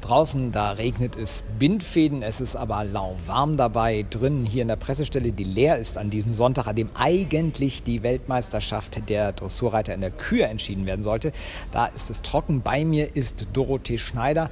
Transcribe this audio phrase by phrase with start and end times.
[0.00, 4.04] Draußen, da regnet es Bindfäden, es ist aber lauwarm dabei.
[4.08, 8.02] Drinnen hier in der Pressestelle, die leer ist an diesem Sonntag, an dem eigentlich die
[8.02, 11.32] Weltmeisterschaft der Dressurreiter in der Kühe entschieden werden sollte.
[11.70, 12.62] Da ist es trocken.
[12.62, 14.50] Bei mir ist Dorothee Schneider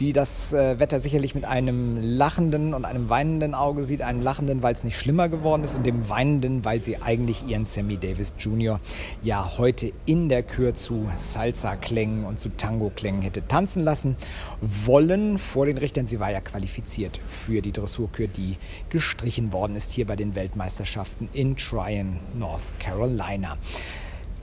[0.00, 4.02] die das äh, Wetter sicherlich mit einem lachenden und einem weinenden Auge sieht.
[4.02, 7.64] Einem lachenden, weil es nicht schlimmer geworden ist und dem weinenden, weil sie eigentlich ihren
[7.64, 8.80] Sammy Davis Jr.
[9.22, 14.16] ja heute in der Kür zu Salsa-Klängen und zu Tango-Klängen hätte tanzen lassen
[14.60, 16.06] wollen vor den Richtern.
[16.06, 18.56] Sie war ja qualifiziert für die Dressurkür, die
[18.88, 23.56] gestrichen worden ist hier bei den Weltmeisterschaften in Tryon, North Carolina.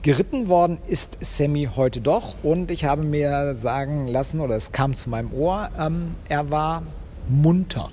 [0.02, 4.94] Geritten worden ist Sammy heute doch und ich habe mir sagen lassen, oder es kam
[4.94, 6.82] zu meinem Ohr, ähm, er war
[7.28, 7.88] munter.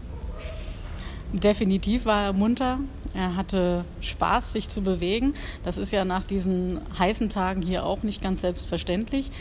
[1.32, 2.80] Definitiv war er munter.
[3.14, 5.34] Er hatte Spaß, sich zu bewegen.
[5.64, 9.32] Das ist ja nach diesen heißen Tagen hier auch nicht ganz selbstverständlich.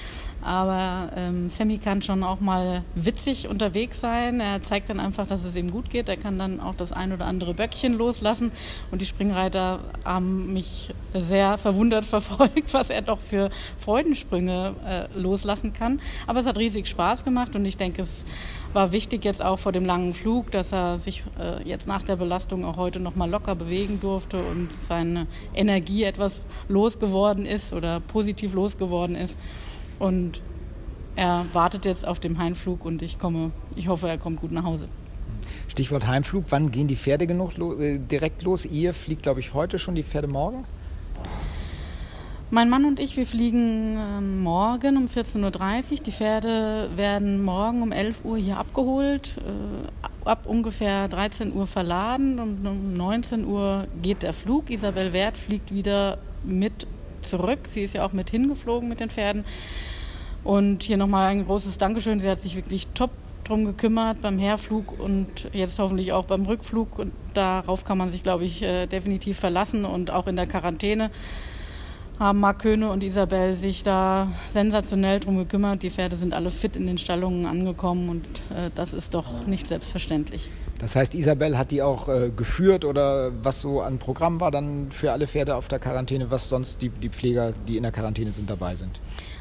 [0.40, 4.40] Aber ähm, Sammy kann schon auch mal witzig unterwegs sein.
[4.40, 6.08] Er zeigt dann einfach, dass es ihm gut geht.
[6.08, 8.52] Er kann dann auch das ein oder andere Böckchen loslassen.
[8.90, 15.72] Und die Springreiter haben mich sehr verwundert verfolgt, was er doch für Freudensprünge äh, loslassen
[15.72, 16.00] kann.
[16.26, 18.24] Aber es hat riesig Spaß gemacht und ich denke, es
[18.72, 22.16] war wichtig jetzt auch vor dem langen Flug, dass er sich äh, jetzt nach der
[22.16, 28.00] Belastung auch heute noch mal locker bewegen durfte und seine Energie etwas losgeworden ist oder
[28.00, 29.36] positiv losgeworden ist.
[29.98, 30.40] Und
[31.16, 34.64] er wartet jetzt auf dem Heimflug und ich komme, ich hoffe, er kommt gut nach
[34.64, 34.88] Hause.
[35.66, 38.64] Stichwort Heimflug, wann gehen die Pferde genug äh, direkt los?
[38.64, 40.64] Ihr fliegt, glaube ich, heute schon, die Pferde morgen?
[42.50, 45.98] Mein Mann und ich, wir fliegen äh, morgen um 14.30 Uhr.
[46.06, 52.38] Die Pferde werden morgen um 11 Uhr hier abgeholt, äh, ab ungefähr 13 Uhr verladen
[52.38, 54.70] und um 19 Uhr geht der Flug.
[54.70, 56.86] Isabel Wert fliegt wieder mit
[57.20, 57.68] zurück.
[57.68, 59.44] Sie ist ja auch mit hingeflogen mit den Pferden.
[60.42, 62.18] Und hier nochmal ein großes Dankeschön.
[62.18, 63.10] Sie hat sich wirklich top
[63.44, 66.98] drum gekümmert beim Herflug und jetzt hoffentlich auch beim Rückflug.
[66.98, 69.84] Und darauf kann man sich, glaube ich, äh, definitiv verlassen.
[69.84, 71.10] Und auch in der Quarantäne
[72.18, 75.82] haben Marc Köhne und Isabel sich da sensationell drum gekümmert.
[75.82, 79.68] Die Pferde sind alle fit in den Stallungen angekommen und äh, das ist doch nicht
[79.68, 80.50] selbstverständlich.
[80.78, 84.90] Das heißt, Isabel hat die auch äh, geführt oder was so an Programm war dann
[84.90, 88.30] für alle Pferde auf der Quarantäne, was sonst die, die Pfleger, die in der Quarantäne
[88.30, 89.00] sind, dabei sind?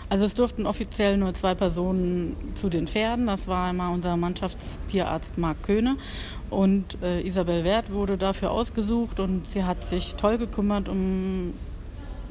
[0.09, 3.27] Also es durften offiziell nur zwei Personen zu den Pferden.
[3.27, 5.97] Das war einmal unser Mannschaftstierarzt Marc Köhne
[6.49, 11.53] und äh, Isabel Wert wurde dafür ausgesucht und sie hat sich toll gekümmert um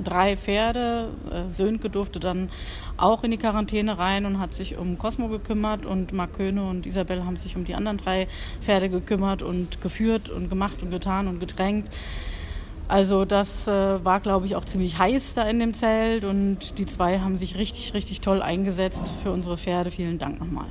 [0.02, 1.08] drei Pferde.
[1.30, 2.50] Äh, Sönke durfte dann
[2.96, 6.86] auch in die Quarantäne rein und hat sich um Cosmo gekümmert und Marc Köhne und
[6.86, 8.28] Isabel haben sich um die anderen drei
[8.60, 11.88] Pferde gekümmert und geführt und gemacht und getan und getränkt.
[12.88, 16.86] Also das äh, war, glaube ich, auch ziemlich heiß da in dem Zelt und die
[16.86, 19.90] zwei haben sich richtig, richtig toll eingesetzt für unsere Pferde.
[19.90, 20.66] Vielen Dank nochmal.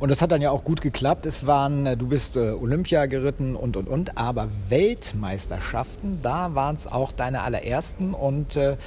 [0.00, 1.26] Und das hat dann ja auch gut geklappt.
[1.26, 6.76] Es waren, äh, du bist äh, Olympia geritten und und und, aber Weltmeisterschaften, da waren
[6.76, 8.78] es auch deine allerersten und äh,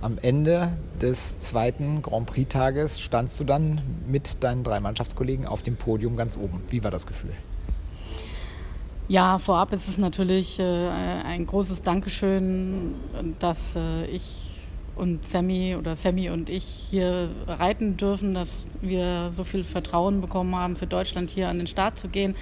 [0.00, 0.72] am Ende
[1.02, 6.38] des zweiten Grand Prix-Tages standst du dann mit deinen drei Mannschaftskollegen auf dem Podium ganz
[6.38, 6.62] oben.
[6.68, 7.32] Wie war das Gefühl?
[9.08, 12.94] Ja, vorab ist es natürlich äh, ein großes Dankeschön,
[13.40, 14.49] dass äh, ich
[14.96, 20.54] und Sammy oder Sammy und ich hier reiten dürfen, dass wir so viel Vertrauen bekommen
[20.54, 22.34] haben, für Deutschland hier an den Start zu gehen.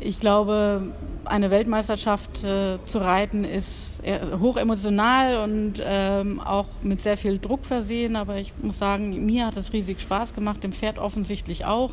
[0.00, 0.92] Ich glaube,
[1.24, 3.94] eine Weltmeisterschaft äh, zu reiten ist
[4.38, 8.16] hoch emotional und ähm, auch mit sehr viel Druck versehen.
[8.16, 11.92] Aber ich muss sagen, mir hat es riesig Spaß gemacht, dem Pferd offensichtlich auch.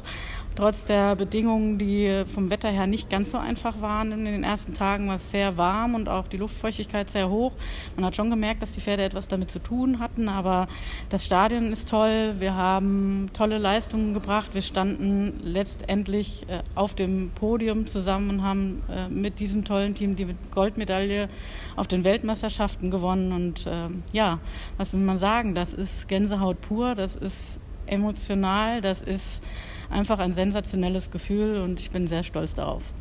[0.55, 4.73] Trotz der Bedingungen, die vom Wetter her nicht ganz so einfach waren in den ersten
[4.73, 7.53] Tagen, war es sehr warm und auch die Luftfeuchtigkeit sehr hoch.
[7.95, 10.67] Man hat schon gemerkt, dass die Pferde etwas damit zu tun hatten, aber
[11.09, 12.35] das Stadion ist toll.
[12.39, 14.53] Wir haben tolle Leistungen gebracht.
[14.53, 20.15] Wir standen letztendlich äh, auf dem Podium zusammen und haben äh, mit diesem tollen Team
[20.15, 21.29] die Goldmedaille
[21.75, 23.31] auf den Weltmeisterschaften gewonnen.
[23.31, 24.39] Und äh, ja,
[24.77, 25.55] was will man sagen?
[25.55, 29.43] Das ist Gänsehaut pur, das ist emotional, das ist
[29.89, 32.93] einfach ein sensationelles Gefühl und ich bin sehr stolz darauf.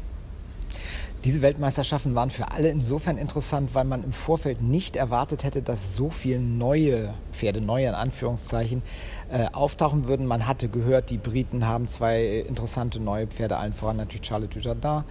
[1.24, 5.94] Diese Weltmeisterschaften waren für alle insofern interessant, weil man im Vorfeld nicht erwartet hätte, dass
[5.94, 8.80] so viele neue Pferde, neue in Anführungszeichen,
[9.30, 10.24] äh, auftauchen würden.
[10.24, 15.04] Man hatte gehört, die Briten haben zwei interessante neue Pferde, allen voran natürlich Charles Dujardin.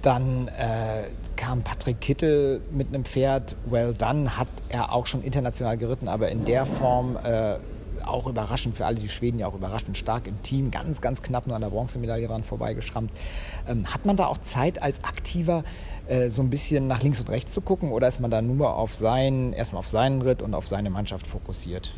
[0.00, 5.76] Dann äh, kam Patrick Kittel mit einem Pferd, Well Done, hat er auch schon international
[5.76, 7.56] geritten, aber in der Form äh,
[8.08, 11.46] auch überraschend für alle, die Schweden ja auch überraschend stark im Team, ganz, ganz knapp
[11.46, 13.10] nur an der Bronzemedaille dran vorbeigeschrammt.
[13.68, 15.64] Ähm, hat man da auch Zeit als Aktiver
[16.08, 18.76] äh, so ein bisschen nach links und rechts zu gucken oder ist man da nur
[18.76, 21.94] auf seinen, erstmal auf seinen Ritt und auf seine Mannschaft fokussiert?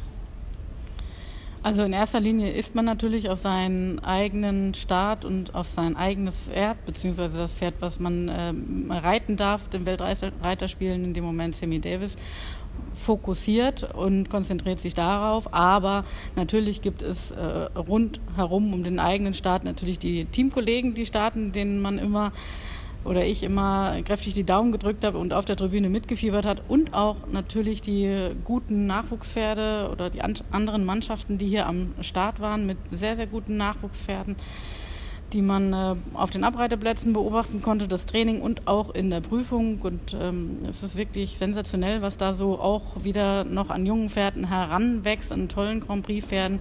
[1.62, 6.40] Also in erster Linie ist man natürlich auf seinen eigenen Start und auf sein eigenes
[6.40, 8.54] Pferd, beziehungsweise das Pferd, was man äh,
[8.94, 12.16] reiten darf, den Weltreiterspielen, in dem Moment Sammy Davis,
[12.94, 15.52] fokussiert und konzentriert sich darauf.
[15.52, 16.04] Aber
[16.36, 17.42] natürlich gibt es äh,
[17.76, 22.32] rundherum um den eigenen Start natürlich die Teamkollegen, die starten, denen man immer
[23.04, 26.92] oder ich immer kräftig die Daumen gedrückt habe und auf der Tribüne mitgefiebert hat und
[26.94, 32.76] auch natürlich die guten Nachwuchspferde oder die anderen Mannschaften, die hier am Start waren mit
[32.92, 34.36] sehr, sehr guten Nachwuchspferden,
[35.32, 39.80] die man äh, auf den Abreiteplätzen beobachten konnte, das Training und auch in der Prüfung.
[39.80, 44.48] Und ähm, es ist wirklich sensationell, was da so auch wieder noch an jungen Pferden
[44.48, 46.60] heranwächst, an tollen Grand Prix-Pferden.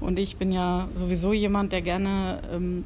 [0.00, 2.84] Und ich bin ja sowieso jemand, der gerne ähm,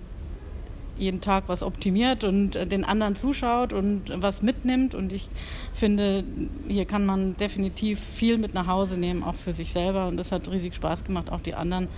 [0.98, 4.94] jeden Tag was optimiert und äh, den anderen zuschaut und was mitnimmt.
[4.94, 5.28] Und ich
[5.72, 6.24] finde,
[6.68, 10.08] hier kann man definitiv viel mit nach Hause nehmen, auch für sich selber.
[10.08, 11.88] Und das hat riesig Spaß gemacht, auch die anderen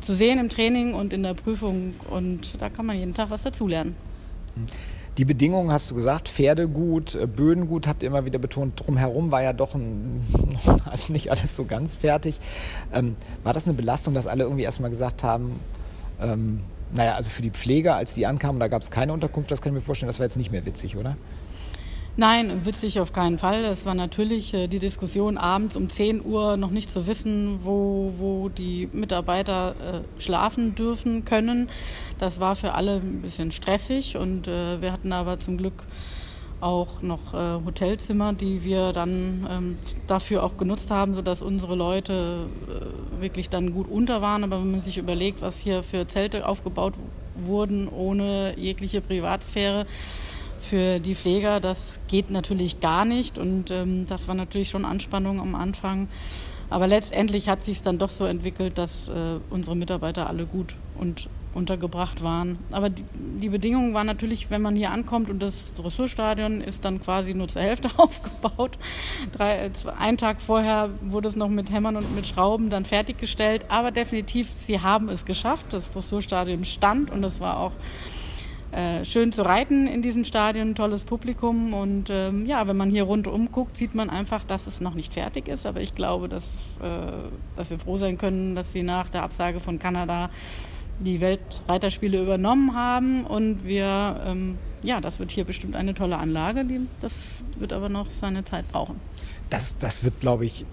[0.00, 1.94] zu sehen im Training und in der Prüfung.
[2.10, 3.96] Und da kann man jeden Tag was dazulernen.
[5.18, 8.80] Die Bedingungen hast du gesagt, Pferde gut, äh, Böden gut, habt ihr immer wieder betont.
[8.80, 10.20] Drumherum war ja doch ein,
[11.08, 12.38] nicht alles so ganz fertig.
[12.92, 15.58] Ähm, war das eine Belastung, dass alle irgendwie erstmal gesagt haben,
[16.20, 16.60] ähm,
[16.92, 19.72] naja, also für die Pfleger, als die ankamen, da gab es keine Unterkunft, das kann
[19.72, 21.16] ich mir vorstellen, das war jetzt nicht mehr witzig, oder?
[22.18, 23.62] Nein, witzig auf keinen Fall.
[23.66, 28.14] Es war natürlich äh, die Diskussion abends um 10 Uhr noch nicht zu wissen, wo,
[28.16, 31.68] wo die Mitarbeiter äh, schlafen dürfen können.
[32.18, 35.84] Das war für alle ein bisschen stressig und äh, wir hatten aber zum Glück
[36.60, 42.46] auch noch äh, Hotelzimmer, die wir dann ähm, dafür auch genutzt haben, sodass unsere Leute
[42.68, 44.44] äh, wirklich dann gut unter waren.
[44.44, 46.94] Aber wenn man sich überlegt, was hier für Zelte aufgebaut
[47.34, 49.86] wurden ohne jegliche Privatsphäre
[50.58, 53.38] für die Pfleger, das geht natürlich gar nicht.
[53.38, 56.08] Und ähm, das war natürlich schon Anspannung am Anfang.
[56.70, 60.74] Aber letztendlich hat sich es dann doch so entwickelt, dass äh, unsere Mitarbeiter alle gut
[60.98, 62.58] und untergebracht waren.
[62.70, 63.04] Aber die,
[63.40, 67.48] die, Bedingungen waren natürlich, wenn man hier ankommt und das Dressurstadion ist dann quasi nur
[67.48, 68.78] zur Hälfte aufgebaut.
[69.32, 73.66] Drei, einen Tag vorher wurde es noch mit Hämmern und mit Schrauben dann fertiggestellt.
[73.68, 75.66] Aber definitiv, sie haben es geschafft.
[75.70, 77.72] Das Dressurstadion stand und es war auch
[78.72, 83.04] äh, schön zu reiten in diesem Stadion, tolles Publikum und ähm, ja, wenn man hier
[83.04, 86.78] rundum guckt, sieht man einfach, dass es noch nicht fertig ist, aber ich glaube, dass,
[86.82, 87.12] äh,
[87.54, 90.30] dass wir froh sein können, dass sie nach der Absage von Kanada
[90.98, 96.64] die Weltreiterspiele übernommen haben und wir, ähm, ja, das wird hier bestimmt eine tolle Anlage,
[97.00, 98.96] das wird aber noch seine Zeit brauchen.
[99.50, 100.64] Das, das wird, glaube ich,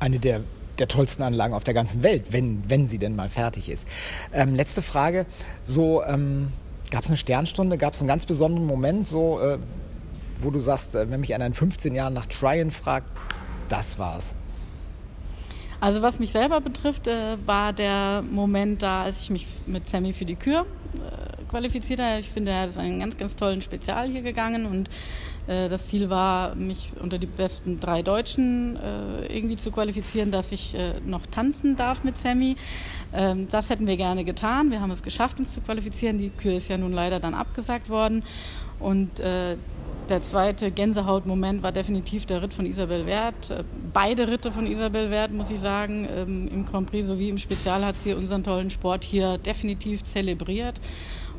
[0.00, 0.42] eine der,
[0.78, 3.86] der tollsten Anlagen auf der ganzen Welt, wenn, wenn sie denn mal fertig ist.
[4.32, 5.26] Ähm, letzte Frage,
[5.64, 6.48] so ähm,
[6.90, 9.58] gab es eine Sternstunde, gab es einen ganz besonderen Moment, so, äh,
[10.40, 13.08] wo du sagst, äh, wenn mich einer in 15 Jahren nach Tryon fragt,
[13.68, 14.34] das war's.
[15.80, 20.12] Also was mich selber betrifft, äh, war der Moment da, als ich mich mit Sammy
[20.12, 20.66] für die Kür
[20.96, 22.18] äh, qualifiziert habe.
[22.18, 24.90] Ich finde, er ist einen ganz, ganz tollen Spezial hier gegangen und
[25.46, 30.50] äh, das Ziel war, mich unter die besten drei Deutschen äh, irgendwie zu qualifizieren, dass
[30.50, 32.56] ich äh, noch tanzen darf mit Sammy.
[33.12, 34.72] Ähm, das hätten wir gerne getan.
[34.72, 36.18] Wir haben es geschafft, uns zu qualifizieren.
[36.18, 38.24] Die Kür ist ja nun leider dann abgesagt worden
[38.80, 39.20] und
[40.10, 43.50] der zweite Gänsehautmoment war definitiv der Ritt von Isabel Wert.
[43.50, 47.38] Äh, beide Ritte von Isabel Wert, muss ich sagen, ähm, im Grand Prix sowie im
[47.38, 50.80] Spezial hat sie unseren tollen Sport hier definitiv zelebriert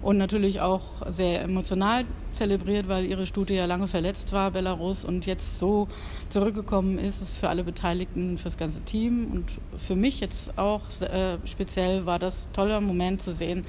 [0.01, 5.25] und natürlich auch sehr emotional zelebriert, weil ihre Stute ja lange verletzt war, Belarus, und
[5.25, 5.87] jetzt so
[6.29, 7.21] zurückgekommen ist.
[7.21, 9.45] Es für alle Beteiligten, fürs ganze Team und
[9.77, 13.65] für mich jetzt auch äh, speziell war das toller Moment zu sehen,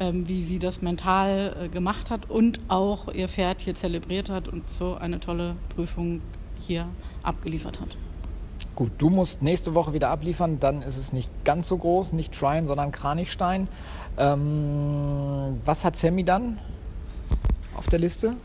[0.00, 4.68] wie sie das mental äh, gemacht hat und auch ihr Pferd hier zelebriert hat und
[4.68, 6.22] so eine tolle Prüfung
[6.58, 6.88] hier
[7.22, 7.96] abgeliefert hat.
[8.74, 12.32] Gut, du musst nächste Woche wieder abliefern, dann ist es nicht ganz so groß, nicht
[12.32, 13.68] Trine, sondern Kranichstein.
[14.16, 16.58] Ähm, was hat Sammy dann
[17.76, 18.36] auf der Liste?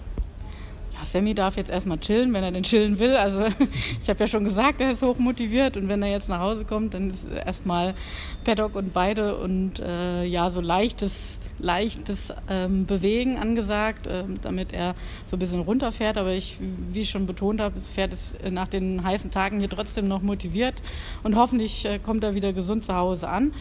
[1.04, 3.16] Sammy darf jetzt erstmal chillen, wenn er denn chillen will.
[3.16, 3.46] Also
[4.02, 6.66] ich habe ja schon gesagt, er ist hoch motiviert und wenn er jetzt nach Hause
[6.66, 7.96] kommt, dann ist erstmal
[8.44, 14.96] Paddock und beide und äh, ja, so leichtes, leichtes ähm, Bewegen angesagt, äh, damit er
[15.28, 16.18] so ein bisschen runterfährt.
[16.18, 16.58] Aber ich,
[16.92, 20.76] wie ich schon betont habe, fährt es nach den heißen Tagen hier trotzdem noch motiviert
[21.24, 23.54] und hoffentlich äh, kommt er wieder gesund zu Hause an.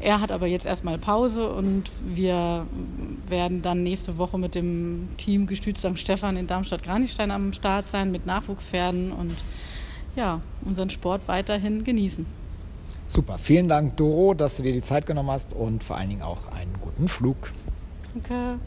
[0.00, 2.66] Er hat aber jetzt erstmal Pause und wir
[3.26, 5.98] werden dann nächste Woche mit dem Team Gestüt St.
[5.98, 9.34] Stefan in Darmstadt-Kranichstein am Start sein mit Nachwuchspferden und
[10.14, 12.26] ja, unseren Sport weiterhin genießen.
[13.08, 16.22] Super, vielen Dank, Doro, dass du dir die Zeit genommen hast und vor allen Dingen
[16.22, 17.52] auch einen guten Flug.
[18.12, 18.58] Danke.